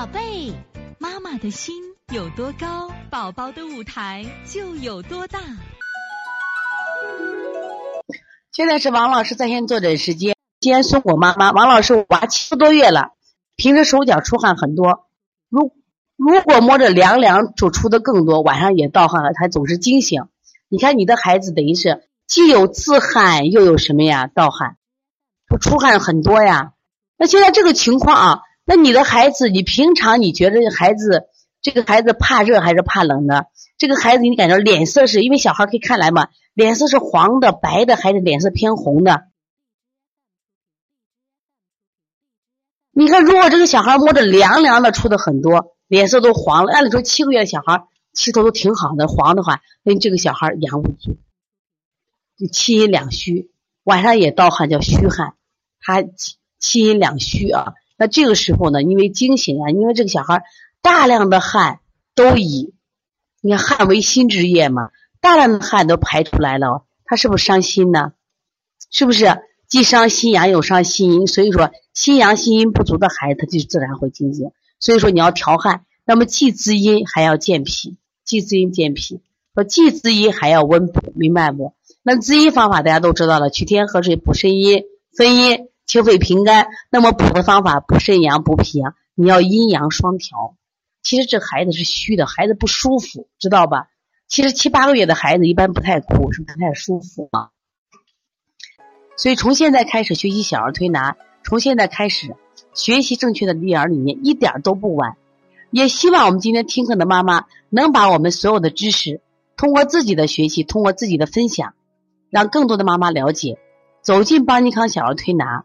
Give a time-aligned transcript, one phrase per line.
[0.00, 0.54] 宝贝，
[0.98, 1.74] 妈妈的心
[2.10, 5.38] 有多高，宝宝的舞台就有多大。
[8.50, 10.34] 现在是王老师在线坐诊时间。
[10.58, 13.10] 今天送我妈妈，王老师，娃七个多月了，
[13.56, 15.10] 平时手脚出汗很多，
[15.50, 15.76] 如
[16.16, 20.28] 如果摸着凉凉就出的更多，晚上也盗汗了，他总是惊醒。
[20.70, 24.28] 你看你的孩子等于是既有自汗又有什么呀？
[24.28, 24.78] 盗汗，
[25.46, 26.72] 不出汗很多呀。
[27.18, 31.24] 那现在这个情况啊，那你的孩子，你平常你觉得孩子
[31.60, 33.42] 这个孩子怕热还是怕冷呢？
[33.76, 39.24] 这个孩子你感觉脸色是因为小孩可以看来嘛，脸色是黄的、白的，还是脸色偏红的？
[42.92, 46.72] 你看，如果这个小孩摸着凉凉的，出的很多，脸色都黄了。
[46.72, 51.16] 按理说七个月的小孩气头都挺好的，黄的话，那这个小孩阳不足，
[52.38, 53.50] 就气阴两虚，
[53.82, 55.34] 晚上也盗汗叫虚汗，
[55.80, 57.72] 他气气阴两虚啊。
[58.00, 60.42] 那这个时候呢，因为惊醒啊，因为这个小孩
[60.80, 61.80] 大量的汗
[62.14, 62.72] 都以，
[63.42, 64.88] 你看汗为心之液嘛，
[65.20, 68.12] 大量的汗都排出来了，他是不是伤心呢？
[68.90, 69.26] 是不是？
[69.68, 74.50] 既伤心阳又伤心阴，所以说心阳心阴不足的孩子，他就自然会惊醒。
[74.78, 79.20] 所以说你要调汗，那么既滋阴还要健脾，既滋阴健脾，
[79.54, 81.74] 说既滋阴还要温补，明白不？
[82.02, 86.68] 那滋阴方法大家都知道了，取天河水补肾阴，分阴清肺平肝。
[86.90, 90.56] 那么补的方法补肾阳补脾阳，你要阴阳双调。
[91.02, 93.88] 其实这孩子是虚的，孩子不舒服，知道吧？
[94.28, 97.50] 其实七八个月的孩子一般不太哭，是不太舒服啊。
[99.16, 102.36] 所以从现在开始学习小儿推拿，从现在开始
[102.74, 105.16] 学习正确的育儿理念，一点都不晚。
[105.70, 109.20] 也希望我们今天听课的妈妈能把我们所有的知识，
[109.56, 111.74] 通过自己的学习，通过自己的分享，
[112.28, 113.58] 让更多的妈妈了解，
[114.02, 115.64] 走进邦尼康小儿推拿，